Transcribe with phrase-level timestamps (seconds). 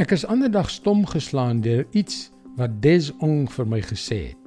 [0.00, 4.38] Ek is ander dag stom geslaan deur iets wat Des Ong vir my gesê het.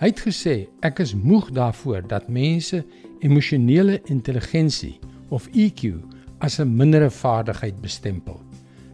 [0.00, 0.54] Hy het gesê
[0.86, 2.80] ek is moeg daarvoor dat mense
[3.20, 4.94] emosionele intelligensie
[5.28, 6.00] of EQ
[6.40, 8.40] as 'n mindere vaardigheid bestempel.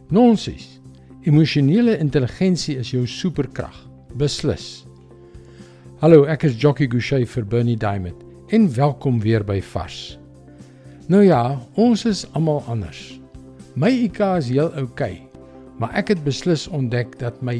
[0.09, 0.81] Nonsens.
[1.23, 4.85] Emosionele intelligensie is jou superkrag, beslis.
[5.99, 10.19] Hallo, ek is Jockey Gouchee vir Bernie Diamond en welkom weer by Vars.
[11.07, 13.19] Nou ja, ons is almal anders.
[13.75, 15.24] My IQ is heel oukei, okay,
[15.79, 17.57] maar ek het beslis ontdek dat my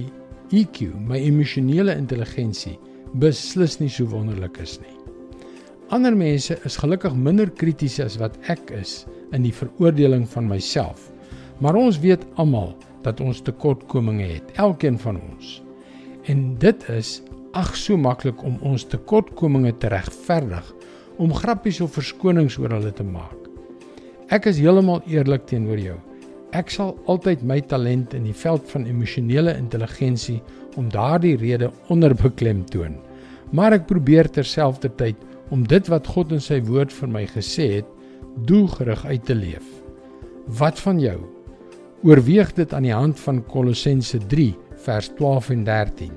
[0.53, 2.77] EQ, my emosionele intelligensie,
[3.19, 4.93] beslis nie so wonderlik is nie.
[5.93, 9.03] Ander mense is gelukkig minder krities as wat ek is
[9.35, 11.11] in die veroordeling van myself.
[11.61, 12.73] Maar ons weet almal
[13.05, 15.59] dat ons tekortkominge het, elkeen van ons.
[16.25, 17.19] En dit is
[17.55, 20.65] ag so maklik om ons tekortkominge te regverdig,
[21.21, 23.37] om grappies of verskonings oor hulle te maak.
[24.33, 25.99] Ek is heeltemal eerlik teenoor jou.
[26.55, 30.37] Ek sal altyd my talent in die veld van emosionele intelligensie
[30.79, 32.95] om daardie rede onderbeklem toon.
[33.51, 35.19] Maar ek probeer terselfdertyd
[35.51, 37.89] om dit wat God in sy woord vir my gesê het,
[38.47, 39.65] doelgerig uit te leef.
[40.59, 41.17] Wat van jou?
[42.07, 44.53] Oorweeg dit aan die hand van Kolossense 3
[44.85, 46.13] vers 12 en 13.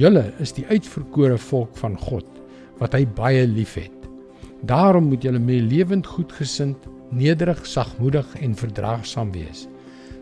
[0.00, 2.28] Julle is die uitverkore volk van God
[2.80, 3.92] wat hy baie liefhet.
[4.64, 9.66] Daarom moet julle mee lewend goedgesind nederig, sagmoedig en verdraagsaam wees.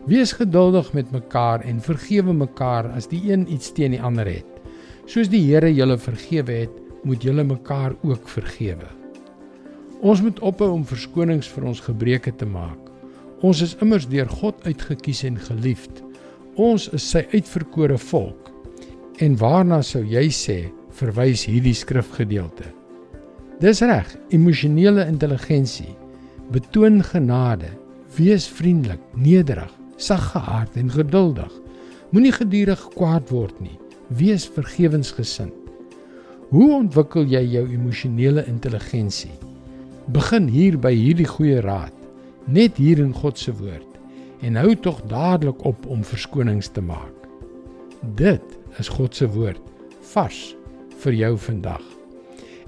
[0.09, 4.47] Wees geduldig met mekaar en vergewe mekaar as die een iets teen die ander het.
[5.09, 8.87] Soos die Here julle vergewe het, moet julle mekaar ook vergewe.
[9.99, 12.79] Ons moet ophou om verskonings vir ons gebreke te maak.
[13.43, 16.03] Ons is immers deur God uitgekies en geliefd.
[16.59, 18.49] Ons is sy uitverkore volk.
[19.19, 20.59] En waarna sou jy sê
[20.95, 22.67] verwys hierdie skrifgedeelte?
[23.59, 25.95] Dis reg, emosionele intelligensie
[26.49, 27.67] Betoon genade,
[28.17, 29.69] wees vriendelik, nederig,
[30.01, 31.51] saggeaard en geduldig.
[32.09, 33.75] Moenie gedurig kwaad word nie.
[34.17, 35.53] Wees vergewensgesind.
[36.49, 39.35] Hoe ontwikkel jy jou emosionele intelligensie?
[40.09, 41.93] Begin hier by hierdie goeie raad,
[42.49, 43.85] net hier in God se woord
[44.41, 47.27] en hou tog dadelik op om verskonings te maak.
[48.17, 49.61] Dit is God se woord
[50.13, 50.39] vars
[51.03, 51.83] vir jou vandag.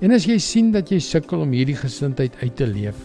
[0.03, 2.99] En as jy sien dat jy sukkel om hierdie gesindheid uit te leef,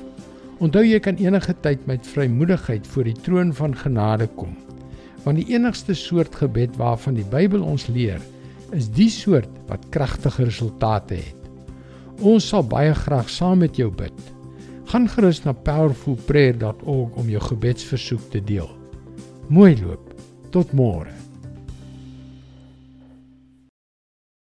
[0.56, 4.54] Onthou jy kan enige tyd met vrymoedigheid voor die troon van genade kom.
[5.26, 8.22] Want die enigste soort gebed waarvan die Bybel ons leer,
[8.72, 11.50] is die soort wat kragtige resultate het.
[12.24, 14.16] Ons sal baie graag saam met jou bid.
[14.88, 18.70] Gaan gerus na powerfulprayer.org om jou gebedsversoek te deel.
[19.52, 20.14] Mooi loop.
[20.54, 21.25] Tot môre.